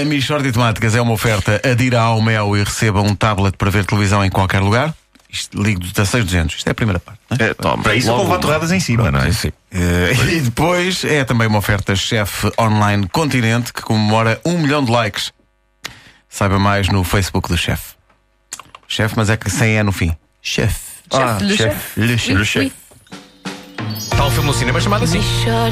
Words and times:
A 0.00 0.04
Michórdia 0.04 0.50
de 0.50 0.54
Temáticas 0.56 0.94
é 0.94 1.00
uma 1.00 1.12
oferta. 1.12 1.60
Adira 1.62 2.00
ao 2.00 2.22
Mel 2.22 2.56
e 2.56 2.64
receba 2.64 3.02
um 3.02 3.14
tablet 3.14 3.54
para 3.56 3.70
ver 3.70 3.84
televisão 3.84 4.24
em 4.24 4.30
qualquer 4.30 4.60
lugar. 4.60 4.94
Isto, 5.28 5.62
ligo 5.62 5.80
dos 5.80 5.92
16200. 5.92 6.56
Isto 6.56 6.68
é 6.68 6.70
a 6.70 6.74
primeira 6.74 6.98
parte. 6.98 7.20
não 7.28 7.36
é? 7.38 7.50
É, 7.50 7.54
toma, 7.54 7.82
Para 7.82 7.94
isso, 7.94 8.10
com 8.10 8.38
torradas 8.38 8.72
em 8.72 8.80
cima, 8.80 9.10
não 9.10 9.20
é? 9.20 9.28
Eh, 9.28 10.12
e 10.36 10.40
depois 10.40 11.04
é 11.04 11.22
também 11.24 11.46
uma 11.46 11.58
oferta 11.58 11.94
chefe 11.94 12.50
online 12.58 13.06
Continente 13.08 13.72
que 13.72 13.82
comemora 13.82 14.40
um 14.44 14.58
milhão 14.58 14.82
de 14.82 14.90
likes. 14.90 15.32
Saiba 16.28 16.58
mais 16.58 16.88
no 16.88 17.04
Facebook 17.04 17.48
do 17.48 17.58
chefe. 17.58 17.94
Chefe, 18.88 19.14
mas 19.16 19.28
é 19.28 19.36
que 19.36 19.50
sem 19.50 19.76
é 19.76 19.82
no 19.82 19.92
fim. 19.92 20.16
Chefe. 20.40 20.80
Ah. 21.12 21.38
Le 21.40 21.56
chef. 21.56 22.00
Le 22.00 22.44
chef. 22.44 22.72
Está 23.98 24.24
um 24.24 24.30
filme 24.30 24.46
no 24.46 24.54
cinema 24.54 24.80
chamado 24.80 25.04
assim. 25.04 25.20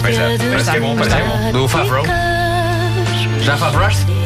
Pois 0.03 0.19
é, 0.19 0.37
parece 0.37 0.71
que 0.71 0.77
é 0.77 0.81
bom, 0.81 0.97
parece 0.97 1.17
que 1.17 1.23
é 1.23 1.27
bom. 1.27 1.53
Do 1.53 1.69
Favreau. 1.69 2.05
Já 3.41 3.57
Favreaste? 3.57 4.18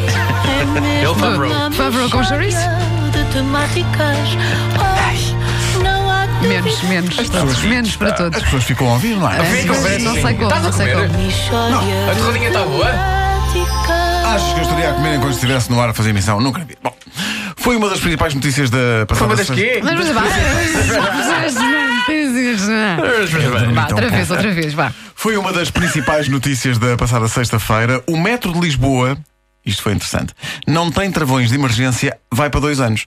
Ele 0.45 1.14
Favreau. 1.18 1.72
Favreau 1.72 2.11
com 2.11 2.25
chouriço? 2.25 2.58
Menos, 6.48 6.82
menos. 6.82 7.62
Menos 7.62 7.96
para 7.96 8.12
todos. 8.12 8.36
As 8.39 8.44
pessoas 8.44 8.64
ficam 8.64 8.89
a 8.89 8.93
ouvir, 8.94 9.17
não 9.17 9.31
é? 9.31 9.39
É, 9.39 9.44
Ficam 9.44 9.75
não 9.76 9.82
sei 10.14 10.34
como, 10.34 10.44
Estás 10.44 10.62
não 10.62 10.72
sei 10.72 10.93
como. 10.93 11.04
A 12.11 12.14
torradinha 12.17 12.48
está 12.48 12.64
boa? 12.64 12.90
Achas 14.34 14.53
que 14.53 14.58
eu 14.58 14.62
estaria 14.62 14.90
a 14.90 14.94
comer 14.94 15.17
enquanto 15.17 15.34
estivesse 15.34 15.70
no 15.70 15.81
ar 15.81 15.90
a 15.90 15.94
fazer 15.94 16.11
emissão? 16.11 16.40
Nunca 16.40 16.64
vi. 16.64 16.76
Bom, 16.82 16.95
foi 17.56 17.76
uma 17.76 17.89
das 17.89 18.00
principais 18.00 18.34
notícias 18.34 18.70
da 18.70 18.79
Foi 18.79 19.06
passada 19.06 19.26
uma 19.26 19.36
das 19.36 19.50
quê? 19.50 19.81
Mas, 19.84 19.95
mas 19.95 20.09
vá. 20.09 20.22
Vá, 23.72 23.86
outra 23.90 24.09
vez, 24.11 24.31
outra 24.31 24.50
vez, 24.50 24.75
vá. 24.75 24.93
Foi 25.14 25.36
uma 25.36 25.53
das 25.53 25.70
principais 25.70 26.29
notícias 26.29 26.79
da 26.79 26.96
passada 26.96 27.29
sexta-feira. 27.29 28.03
O 28.09 28.17
metro 28.17 28.53
de 28.53 28.59
Lisboa, 28.61 29.17
isto 29.64 29.82
foi 29.82 29.93
interessante, 29.93 30.34
não 30.66 30.90
tem 30.90 31.11
travões 31.11 31.48
de 31.48 31.54
emergência, 31.54 32.19
vai 32.30 32.50
para 32.50 32.61
dois 32.61 32.80
anos. 32.80 33.06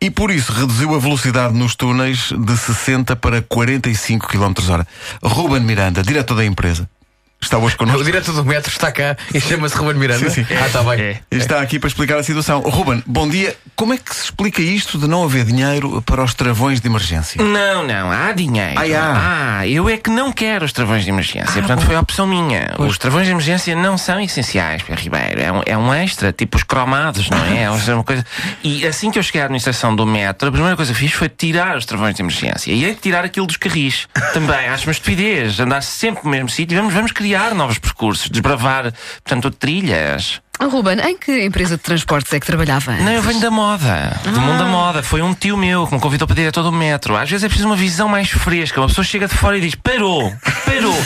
E 0.00 0.10
por 0.10 0.30
isso 0.30 0.52
reduziu 0.52 0.94
a 0.94 0.98
velocidade 0.98 1.54
nos 1.54 1.76
túneis 1.76 2.32
de 2.32 2.56
60 2.56 3.14
para 3.16 3.42
45 3.42 4.26
km 4.26 4.52
hora. 4.70 4.86
Ruben 5.22 5.60
Miranda, 5.60 6.02
diretor 6.02 6.34
da 6.34 6.44
empresa, 6.44 6.88
está 7.42 7.58
hoje 7.58 7.74
O 7.74 7.78
connosco. 7.78 8.04
diretor 8.04 8.32
do 8.34 8.44
metro 8.44 8.70
está 8.70 8.90
cá 8.92 9.16
e 9.34 9.40
chama-se 9.40 9.76
Ruben 9.76 9.94
Miranda. 9.96 10.30
Sim, 10.30 10.44
sim. 10.44 10.54
Ah, 10.54 10.66
está 10.66 10.82
bem. 10.82 11.18
E 11.30 11.36
Está 11.36 11.60
aqui 11.60 11.78
para 11.78 11.88
explicar 11.88 12.18
a 12.18 12.22
situação. 12.22 12.60
Ruben, 12.60 13.02
bom 13.06 13.28
dia. 13.28 13.56
Como 13.74 13.92
é 13.92 13.96
que 13.98 14.14
se 14.14 14.24
explica 14.24 14.62
isto 14.62 14.96
de 14.98 15.08
não 15.08 15.24
haver 15.24 15.44
dinheiro 15.44 16.00
para 16.02 16.22
os 16.22 16.34
travões 16.34 16.80
de 16.80 16.86
emergência? 16.86 17.42
Não, 17.42 17.84
não, 17.86 18.10
há 18.10 18.32
dinheiro. 18.32 18.74
Ah, 18.78 18.82
há. 18.98 19.58
Ah, 19.58 19.66
eu 19.66 19.88
é 19.88 19.96
que 19.96 20.10
não 20.10 20.32
quero 20.32 20.64
os 20.64 20.72
travões 20.72 21.04
de 21.04 21.10
emergência. 21.10 21.52
Portanto, 21.52 21.84
foi 21.84 21.94
a 21.96 22.00
opção 22.00 22.26
minha. 22.26 22.74
Os 22.78 22.96
travões 22.98 23.26
de 23.26 23.32
emergência 23.32 23.74
não 23.74 23.98
são 23.98 24.20
essenciais, 24.20 24.82
Pedro 24.82 25.02
Ribeiro. 25.02 25.40
É 25.40 25.52
um, 25.52 25.62
é 25.66 25.76
um 25.78 25.92
extra, 25.94 26.32
tipo 26.32 26.56
os 26.56 26.62
cromados, 26.62 27.28
não 27.28 27.38
é? 27.44 27.62
É 27.72 27.94
uma 27.94 28.04
coisa. 28.04 28.24
E 28.62 28.86
assim 28.86 29.10
que 29.10 29.18
eu 29.18 29.22
cheguei 29.22 29.40
à 29.40 29.44
administração 29.44 29.94
do 29.94 30.06
metro, 30.06 30.48
a 30.48 30.52
primeira 30.52 30.76
coisa 30.76 30.92
que 30.92 30.98
fiz 30.98 31.12
foi 31.12 31.28
tirar 31.28 31.76
os 31.76 31.84
travões 31.84 32.14
de 32.14 32.22
emergência. 32.22 32.72
E 32.72 32.84
aí 32.84 32.94
tirar 32.94 33.24
aquilo 33.24 33.46
dos 33.46 33.56
carris. 33.56 34.06
Também, 34.32 34.68
acho 34.68 34.86
uma 34.86 34.92
estupidez. 34.92 35.58
Andar 35.58 35.82
sempre 35.82 36.24
no 36.24 36.30
mesmo 36.30 36.48
sítio. 36.48 36.76
Vamos, 36.76 36.92
vamos 36.94 37.12
criar 37.12 37.31
novos 37.54 37.78
percursos, 37.78 38.28
desbravar, 38.28 38.92
portanto, 39.22 39.50
trilhas. 39.50 40.41
Ah, 40.62 40.66
Ruben, 40.66 40.96
em 41.00 41.18
que 41.18 41.44
empresa 41.44 41.76
de 41.76 41.82
transportes 41.82 42.32
é 42.32 42.38
que 42.38 42.46
trabalhava? 42.46 42.92
Não, 42.92 43.10
eu 43.10 43.20
venho 43.20 43.40
da 43.40 43.50
moda, 43.50 44.16
do 44.22 44.40
mundo 44.40 44.58
da 44.58 44.64
moda. 44.64 45.02
Foi 45.02 45.20
um 45.20 45.34
tio 45.34 45.56
meu 45.56 45.88
que 45.88 45.94
me 45.94 45.98
convidou 46.00 46.24
para 46.24 46.36
diretor 46.36 46.62
do 46.62 46.70
metro. 46.70 47.16
Às 47.16 47.28
vezes 47.28 47.42
é 47.42 47.48
preciso 47.48 47.68
uma 47.68 47.74
visão 47.74 48.08
mais 48.08 48.30
fresca. 48.30 48.80
Uma 48.80 48.86
pessoa 48.86 49.04
chega 49.04 49.26
de 49.26 49.34
fora 49.34 49.58
e 49.58 49.60
diz: 49.60 49.74
parou, 49.74 50.32
parou. 50.64 50.96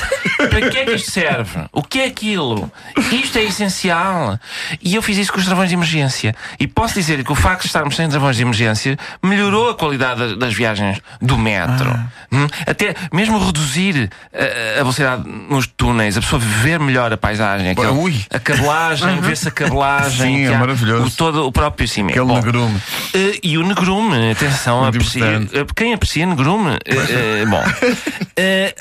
para 0.51 0.69
que 0.69 0.77
é 0.77 0.85
que 0.85 0.91
isto 0.93 1.11
serve? 1.11 1.65
O 1.73 1.83
que 1.83 2.01
é 2.01 2.05
aquilo? 2.05 2.71
Isto 3.11 3.39
é 3.39 3.45
essencial. 3.45 4.39
E 4.83 4.95
eu 4.95 5.01
fiz 5.01 5.17
isso 5.17 5.33
com 5.33 5.39
os 5.39 5.47
travões 5.47 5.71
de 5.71 5.75
emergência. 5.75 6.35
E 6.61 6.67
posso 6.67 6.93
dizer 6.93 7.25
que 7.25 7.33
o 7.33 7.35
facto 7.35 7.63
de 7.63 7.69
estarmos 7.69 7.97
sem 7.97 8.07
travões 8.11 8.37
de 8.37 8.43
emergência 8.43 8.99
melhorou 9.23 9.71
a 9.71 9.75
qualidade 9.75 10.37
das, 10.37 10.53
viagens 10.53 11.01
do 11.23 11.39
metro. 11.39 11.99
Hum? 12.31 12.47
Até 12.67 12.95
mesmo 13.11 13.39
reduzir 13.43 14.11
a, 14.35 14.81
a 14.81 14.83
velocidade 14.83 15.23
nos 15.27 15.67
túneis, 15.67 16.19
a 16.19 16.21
pessoa 16.21 16.39
ver 16.41 16.79
melhor 16.79 17.11
a 17.11 17.17
paisagem. 17.17 17.71
aquele- 17.71 17.87
a 18.31 18.39
cabelagem, 18.39 19.19
ver-se 19.25 19.46
a 19.49 19.51
cabelagem. 19.51 20.37
Sim, 20.37 20.45
é 20.45 20.55
há, 20.55 20.59
maravilhoso. 20.59 21.07
O, 21.07 21.11
todo 21.11 21.47
o 21.47 21.53
próprio 21.53 21.87
cimento. 21.89 22.13
Aquele 22.19 22.27
Bom, 22.27 22.35
negrume. 22.45 22.83
eh, 23.15 23.39
e 23.43 23.59
o 23.59 23.67
negrume, 23.67 24.31
atenção, 24.33 24.85
aprecia, 24.85 25.25
eh, 25.53 25.67
quem 25.75 25.93
aprecia 25.95 26.27
negrume? 26.27 26.79
eh, 26.87 27.45
bom, 27.47 27.63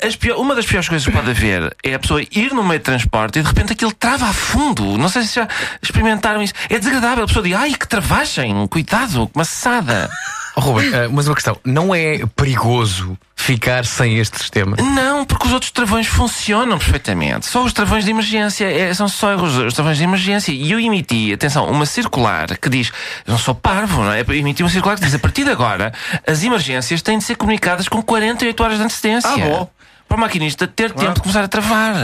as 0.06 0.16
pior- 0.16 0.38
uma 0.38 0.54
das 0.54 0.66
piores 0.66 0.88
coisas 0.88 1.06
que 1.06 1.12
pode 1.12 1.30
haver 1.30 1.74
é 1.82 1.94
a 1.94 1.98
pessoa 1.98 2.22
ir 2.22 2.52
no 2.52 2.62
meio 2.62 2.78
de 2.78 2.84
transporte 2.84 3.38
e 3.38 3.42
de 3.42 3.48
repente 3.48 3.72
aquilo 3.72 3.92
trava 3.92 4.26
a 4.26 4.32
fundo. 4.32 4.96
Não 4.98 5.08
sei 5.08 5.22
se 5.22 5.36
já 5.36 5.48
experimentaram 5.82 6.42
isso. 6.42 6.54
É 6.68 6.78
desagradável. 6.78 7.24
A 7.24 7.26
pessoa 7.26 7.42
diz: 7.44 7.54
ai, 7.54 7.74
que 7.74 7.86
travagem, 7.88 8.66
cuidado, 8.68 9.26
que 9.26 9.36
maçada. 9.38 10.10
Oh, 10.56 10.60
Ruben, 10.60 10.88
ah, 10.94 11.08
mas 11.12 11.28
uma 11.28 11.34
questão. 11.34 11.58
Não 11.64 11.94
é 11.94 12.20
perigoso 12.34 13.16
ficar 13.36 13.84
sem 13.84 14.16
este 14.18 14.38
sistema? 14.38 14.74
Não, 14.78 15.22
porque 15.26 15.46
os 15.46 15.52
outros 15.52 15.70
travões 15.70 16.06
funcionam 16.06 16.78
perfeitamente. 16.78 17.44
Só 17.46 17.62
os 17.62 17.74
travões 17.74 18.04
de 18.06 18.10
emergência 18.10 18.64
é- 18.64 18.92
são 18.94 19.06
só 19.06 19.36
os, 19.36 19.54
os 19.58 19.74
travões 19.74 19.98
de 19.98 20.04
emergência. 20.04 20.50
E 20.52 20.72
eu 20.72 20.80
emiti, 20.80 21.30
atenção, 21.32 21.68
uma 21.70 21.84
circular 21.84 22.56
que 22.56 22.70
diz: 22.70 22.90
eu 23.26 23.32
não 23.32 23.38
sou 23.38 23.54
parvo, 23.54 24.02
não 24.02 24.12
é? 24.12 24.22
Eu 24.26 24.34
emiti 24.34 24.62
uma 24.62 24.70
circular 24.70 24.96
que 24.96 25.04
diz: 25.04 25.14
a 25.14 25.18
partir 25.18 25.44
de 25.44 25.50
agora, 25.50 25.92
as 26.26 26.42
emergências 26.42 27.02
têm 27.02 27.18
de 27.18 27.24
ser 27.24 27.36
comunicadas 27.36 27.86
com 27.86 28.02
48 28.02 28.62
horas 28.62 28.78
de 28.78 28.84
antecedência. 28.84 29.30
Ah, 29.30 29.36
bom. 29.36 29.70
Para 30.08 30.16
o 30.16 30.20
maquinista 30.20 30.66
ter 30.68 30.92
tempo 30.92 31.14
de 31.14 31.20
começar 31.20 31.42
a 31.44 31.48
travar. 31.48 31.94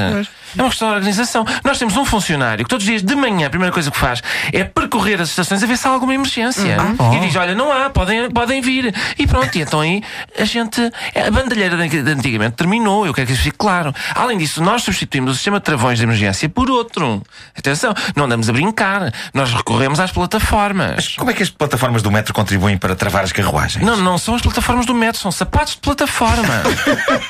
É 0.57 0.63
uma 0.63 0.69
questão 0.69 0.89
de 0.89 0.95
organização. 0.95 1.45
Nós 1.65 1.79
temos 1.79 1.97
um 1.97 2.05
funcionário 2.05 2.65
que 2.65 2.69
todos 2.69 2.85
os 2.85 2.91
dias 2.91 3.03
de 3.03 3.15
manhã 3.15 3.47
a 3.47 3.51
primeira 3.51 3.73
coisa 3.73 3.91
que 3.91 3.99
faz 3.99 4.23
é 4.53 4.65
percorrer 4.65 5.21
as 5.21 5.31
estações 5.31 5.63
a 5.63 5.67
ver 5.67 5.77
se 5.77 5.87
há 5.87 5.91
alguma 5.91 6.15
emergência. 6.15 6.77
bom. 6.97 7.15
e 7.15 7.21
diz: 7.21 7.35
Olha, 7.37 7.55
não 7.55 7.73
há, 7.73 7.91
podem, 7.91 8.31
podem 8.31 8.61
vir. 8.61 8.95
E 9.19 9.27
pronto, 9.27 9.57
e 9.57 9.63
então 9.63 9.81
aí 9.81 10.03
a 10.39 10.45
gente. 10.45 10.81
A 11.15 11.31
bandalheira 11.31 11.77
de 11.77 12.03
de 12.03 12.11
antigamente 12.11 12.57
terminou, 12.57 13.07
eu 13.07 13.13
quero 13.13 13.27
que 13.27 13.33
isso 13.33 13.43
fique 13.43 13.59
claro. 13.59 13.95
Além 14.15 14.39
disso, 14.39 14.63
nós 14.63 14.83
substituímos 14.83 15.33
o 15.33 15.35
sistema 15.35 15.59
de 15.59 15.65
travões 15.65 15.99
de 15.99 16.05
emergência 16.05 16.49
por 16.49 16.71
outro. 16.71 17.23
Atenção, 17.57 17.95
não 18.17 18.25
andamos 18.25 18.49
a 18.49 18.53
brincar. 18.53 19.13
Nós 19.35 19.53
recorremos 19.53 20.01
às 20.01 20.11
plataformas. 20.11 21.15
Como 21.17 21.31
é 21.31 21.35
que 21.35 21.43
as 21.43 21.51
plataformas 21.51 22.03
do 22.03 22.11
metro 22.11 22.33
contribuem 22.33 22.79
para 22.79 22.95
travar 22.95 23.25
as 23.25 23.33
carruagens? 23.33 23.85
Não, 23.85 23.97
não 23.97 24.17
são 24.17 24.35
as 24.35 24.43
plataformas 24.43 24.87
do 24.87 24.95
metro, 24.95 25.21
são 25.21 25.33
sapatos 25.33 25.75
de 25.75 25.81
plataforma. 25.81 26.63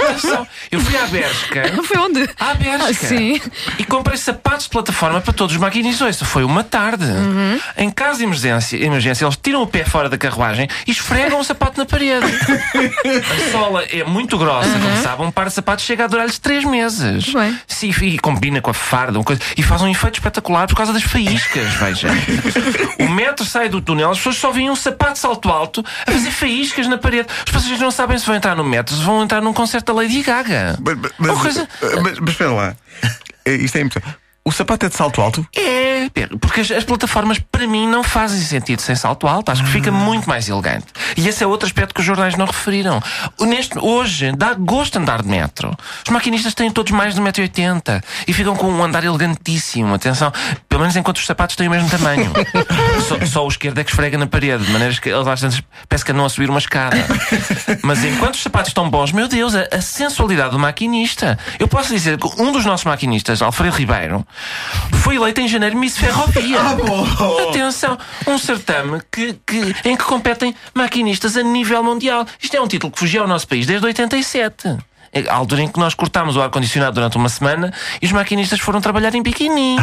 Atenção, 0.04 0.46
eu 0.70 0.80
fui 0.80 0.96
à 0.96 1.06
Bershka. 1.06 1.62
Foi 1.84 1.98
onde? 1.98 2.28
À 2.38 2.54
Bershka. 2.54 2.92
Sim. 3.18 3.40
E 3.78 3.84
comprei 3.84 4.16
sapatos 4.16 4.64
de 4.64 4.70
plataforma 4.70 5.20
para 5.20 5.32
todos 5.32 5.54
os 5.54 5.60
maquinistas. 5.60 6.16
Isso 6.16 6.24
foi 6.24 6.44
uma 6.44 6.62
tarde. 6.64 7.04
Uhum. 7.04 7.58
Em 7.76 7.90
caso 7.90 8.18
de 8.18 8.24
emergência, 8.24 8.76
emergência, 8.76 9.24
eles 9.24 9.36
tiram 9.40 9.62
o 9.62 9.66
pé 9.66 9.84
fora 9.84 10.08
da 10.08 10.18
carruagem 10.18 10.68
e 10.86 10.90
esfregam 10.90 11.40
o 11.40 11.44
sapato 11.44 11.78
na 11.78 11.86
parede. 11.86 12.26
a 12.26 13.50
sola 13.52 13.82
é 13.84 14.04
muito 14.04 14.36
grossa, 14.38 14.70
como 14.70 14.96
sabem, 15.02 15.26
um 15.26 15.30
par 15.30 15.46
de 15.46 15.54
sapatos 15.54 15.84
chega 15.84 16.04
a 16.04 16.06
durar-lhes 16.06 16.38
três 16.38 16.64
meses. 16.64 17.28
Uhum. 17.28 17.40
Bem. 17.40 17.58
Sim, 17.66 17.90
e 18.02 18.18
combina 18.18 18.60
com 18.60 18.70
a 18.70 18.74
farda 18.74 19.18
uma 19.18 19.24
coisa, 19.24 19.40
e 19.56 19.62
faz 19.62 19.82
um 19.82 19.88
efeito 19.88 20.14
espetacular 20.14 20.66
por 20.66 20.76
causa 20.76 20.92
das 20.92 21.02
faíscas, 21.02 21.66
veja. 21.74 22.08
o 22.98 23.08
metro 23.08 23.44
sai 23.44 23.68
do 23.68 23.80
túnel, 23.80 24.10
as 24.10 24.18
pessoas 24.18 24.36
só 24.36 24.50
veem 24.50 24.70
um 24.70 24.76
sapato 24.76 25.14
de 25.14 25.18
salto 25.18 25.48
alto 25.48 25.84
a 26.06 26.10
fazer 26.12 26.30
faíscas 26.30 26.86
na 26.86 26.98
parede. 26.98 27.28
Os 27.46 27.52
passageiros 27.52 27.80
não 27.80 27.90
sabem 27.90 28.18
se 28.18 28.26
vão 28.26 28.34
entrar 28.36 28.54
no 28.56 28.64
metro, 28.64 28.94
se 28.94 29.02
vão 29.02 29.22
entrar 29.22 29.40
num 29.40 29.52
concerto 29.52 29.92
da 29.92 30.00
Lady 30.02 30.22
Gaga. 30.22 30.78
Mas, 30.80 30.98
mas, 31.18 31.30
Uma 31.30 31.40
coisa- 31.40 31.68
mas- 32.02 32.18
mas 32.18 32.30
espera 32.30 32.50
lá. 32.52 32.74
É, 33.44 33.54
Isto 33.54 33.78
é 33.78 33.80
importante. 33.80 34.21
O 34.44 34.50
sapato 34.50 34.86
é 34.86 34.88
de 34.88 34.96
salto 34.96 35.20
alto? 35.20 35.46
É, 35.56 36.10
Pedro, 36.12 36.36
porque 36.36 36.62
as, 36.62 36.70
as 36.72 36.82
plataformas 36.82 37.38
para 37.38 37.64
mim 37.64 37.86
não 37.86 38.02
fazem 38.02 38.40
sentido 38.40 38.82
sem 38.82 38.96
salto 38.96 39.28
alto. 39.28 39.52
Acho 39.52 39.62
que 39.62 39.70
fica 39.70 39.92
muito 39.92 40.28
mais 40.28 40.48
elegante. 40.48 40.86
E 41.16 41.28
esse 41.28 41.44
é 41.44 41.46
outro 41.46 41.64
aspecto 41.64 41.94
que 41.94 42.00
os 42.00 42.06
jornais 42.06 42.36
não 42.36 42.46
referiram. 42.46 43.00
Neste, 43.40 43.78
hoje 43.78 44.32
dá 44.32 44.54
gosto 44.54 44.98
andar 44.98 45.22
de 45.22 45.28
metro. 45.28 45.76
Os 46.04 46.10
maquinistas 46.10 46.54
têm 46.54 46.72
todos 46.72 46.90
mais 46.90 47.14
de 47.14 47.20
1,80m 47.20 48.02
e 48.26 48.32
ficam 48.32 48.56
com 48.56 48.66
um 48.68 48.82
andar 48.82 49.04
elegantíssimo. 49.04 49.94
Atenção, 49.94 50.32
pelo 50.68 50.80
menos 50.80 50.96
enquanto 50.96 51.18
os 51.18 51.26
sapatos 51.26 51.54
têm 51.54 51.68
o 51.68 51.70
mesmo 51.70 51.88
tamanho. 51.88 52.32
só, 53.06 53.24
só 53.24 53.44
o 53.44 53.48
esquerdo 53.48 53.78
é 53.78 53.84
que 53.84 53.90
esfrega 53.90 54.18
na 54.18 54.26
parede, 54.26 54.64
de 54.64 54.72
maneiras 54.72 54.98
que 54.98 55.08
eles 55.08 55.26
às 55.28 55.40
vezes 55.40 55.62
parece 55.88 56.04
que 56.04 56.10
andam 56.10 56.24
a 56.24 56.28
subir 56.28 56.50
uma 56.50 56.58
escada. 56.58 56.96
Mas 57.82 58.04
enquanto 58.04 58.34
os 58.34 58.42
sapatos 58.42 58.70
estão 58.70 58.90
bons, 58.90 59.12
meu 59.12 59.28
Deus, 59.28 59.54
a, 59.54 59.68
a 59.70 59.80
sensualidade 59.80 60.50
do 60.50 60.58
maquinista. 60.58 61.38
Eu 61.60 61.68
posso 61.68 61.90
dizer 61.90 62.18
que 62.18 62.42
um 62.42 62.50
dos 62.50 62.64
nossos 62.64 62.84
maquinistas, 62.84 63.40
Alfredo 63.40 63.76
Ribeiro, 63.76 64.26
foi 65.02 65.16
eleito 65.16 65.40
em 65.40 65.48
janeiro 65.48 65.76
Miss 65.76 65.96
Ferrovia. 65.96 66.58
Atenção, 67.48 67.98
um 68.26 68.38
certame 68.38 69.00
que, 69.10 69.34
que- 69.46 69.74
em 69.84 69.96
que 69.96 70.04
competem 70.04 70.54
maquinistas 70.74 71.36
a 71.36 71.42
nível 71.42 71.82
mundial. 71.82 72.26
Isto 72.40 72.56
é 72.56 72.60
um 72.60 72.68
título 72.68 72.92
que 72.92 72.98
fugia 72.98 73.20
ao 73.20 73.28
nosso 73.28 73.46
país 73.48 73.66
desde 73.66 73.84
87. 73.86 74.76
A 75.28 75.34
altura 75.34 75.62
em 75.62 75.68
que 75.68 75.78
nós 75.78 75.94
cortámos 75.94 76.36
o 76.36 76.42
ar-condicionado 76.42 76.94
durante 76.94 77.18
uma 77.18 77.28
semana 77.28 77.72
e 78.00 78.06
os 78.06 78.12
maquinistas 78.12 78.60
foram 78.60 78.80
trabalhar 78.80 79.14
em 79.14 79.22
biquíni. 79.22 79.76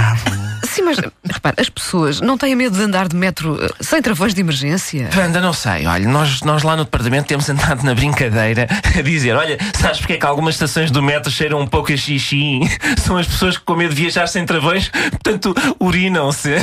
Sim, 0.64 0.82
mas 0.84 0.98
repara, 1.24 1.56
as 1.60 1.70
pessoas 1.70 2.20
não 2.20 2.38
têm 2.38 2.56
medo 2.56 2.76
de 2.78 2.84
andar 2.84 3.08
de 3.08 3.16
metro 3.16 3.64
eh, 3.64 3.70
sem 3.80 4.02
travões 4.02 4.34
de 4.34 4.42
emergência. 4.42 5.10
Anda, 5.24 5.40
não 5.40 5.54
sei. 5.54 5.86
Olha, 5.86 6.08
nós, 6.08 6.42
nós 6.42 6.64
lá 6.64 6.76
no 6.76 6.84
departamento 6.84 7.28
temos 7.28 7.50
andado 7.50 7.84
na 7.84 7.94
brincadeira 7.94 8.68
a 8.98 9.02
dizer: 9.02 9.36
olha, 9.36 9.58
sabes 9.76 10.00
porque 10.00 10.14
é 10.14 10.18
que 10.18 10.26
algumas 10.26 10.56
estações 10.56 10.90
do 10.90 11.02
metro 11.02 11.32
cheiram 11.32 11.60
um 11.60 11.68
pouco 11.68 11.92
a 11.92 11.98
xixi? 11.98 12.60
São 13.04 13.18
as 13.18 13.28
pessoas 13.28 13.58
que, 13.58 13.64
com 13.64 13.76
medo 13.76 13.94
de 13.94 14.02
viajar 14.02 14.28
sem 14.28 14.46
travões, 14.46 14.90
portanto, 14.90 15.56
urinam-se. 15.80 16.56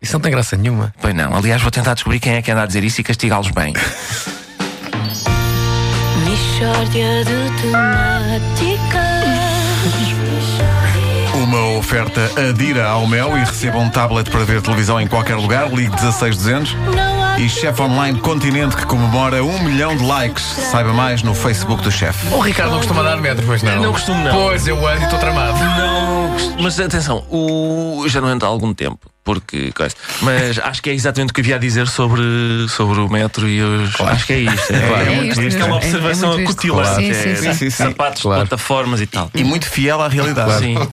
Isso 0.00 0.12
não 0.12 0.20
tem 0.20 0.30
graça 0.30 0.56
nenhuma. 0.56 0.92
Pois 1.00 1.14
não, 1.14 1.34
aliás, 1.34 1.62
vou 1.62 1.70
tentar 1.70 1.94
descobrir 1.94 2.20
quem 2.20 2.34
é 2.34 2.42
que 2.42 2.50
anda 2.50 2.62
a 2.62 2.66
dizer 2.66 2.84
isso 2.84 3.00
e 3.00 3.04
castigá-los 3.04 3.50
bem. 3.50 3.72
Mishória 6.22 7.24
de 7.24 7.62
temáticas. 7.62 9.04
Uma 11.34 11.76
oferta 11.76 12.30
adira 12.48 12.86
ao 12.86 13.06
Mel 13.06 13.36
e 13.36 13.40
receba 13.40 13.78
um 13.78 13.90
tablet 13.90 14.30
para 14.30 14.44
ver 14.44 14.62
televisão 14.62 15.00
em 15.00 15.06
qualquer 15.06 15.34
lugar. 15.34 15.68
Ligue 15.68 16.00
16200. 16.00 16.74
Não 16.94 17.22
há 17.22 17.38
E 17.38 17.48
chefe 17.48 17.82
online 17.82 18.20
Continente 18.20 18.76
que 18.76 18.86
comemora 18.86 19.42
um 19.42 19.58
milhão 19.64 19.96
de 19.96 20.04
likes. 20.04 20.44
Saiba 20.44 20.92
mais 20.92 21.22
no 21.22 21.34
Facebook 21.34 21.82
do 21.82 21.90
chefe. 21.90 22.32
O 22.32 22.38
Ricardo 22.40 22.70
não 22.70 22.78
costuma 22.78 23.02
dar 23.02 23.16
metro, 23.16 23.44
pois 23.44 23.62
não? 23.62 23.82
Não 23.82 23.92
costumo, 23.92 24.22
não. 24.22 24.32
Pois, 24.32 24.66
eu 24.68 24.86
ando 24.86 25.00
e 25.00 25.04
estou 25.04 25.18
tramado. 25.18 25.58
Não, 25.58 26.13
mas 26.60 26.78
atenção, 26.80 27.24
o... 27.30 28.04
já 28.08 28.20
não 28.20 28.28
ando 28.28 28.44
há 28.44 28.48
algum 28.48 28.72
tempo. 28.74 28.98
Porque, 29.24 29.72
coisa. 29.72 29.94
Mas 30.20 30.58
acho 30.58 30.82
que 30.82 30.90
é 30.90 30.92
exatamente 30.92 31.30
o 31.30 31.32
que 31.32 31.40
havia 31.40 31.56
a 31.56 31.58
dizer 31.58 31.88
sobre, 31.88 32.22
sobre 32.68 33.00
o 33.00 33.08
metro 33.08 33.48
e 33.48 33.62
os. 33.62 33.98
Acho 33.98 34.26
que 34.26 34.34
é 34.34 34.38
isto. 34.40 34.70
É, 34.70 34.86
Claro. 34.86 35.02
é, 35.02 35.12
É 35.12 35.16
muito 35.16 35.30
isto 35.30 35.42
isto. 35.44 35.60
É 35.62 35.64
uma 35.64 35.72
É- 35.72 35.72
é 35.72 35.78
observação 35.78 36.30
isto. 36.38 36.42
acutilante. 36.50 36.88
Claro. 36.90 37.46
é. 37.56 37.70
Sapatos, 37.70 38.20
Claro. 38.22 38.40
plataformas 38.46 39.00
e 39.00 39.06
tal. 39.06 39.30
E 39.34 39.42
muito 39.42 39.64
fiel 39.66 39.98
à 40.02 40.08
realidade. 40.08 40.58
Sim. 40.58 40.74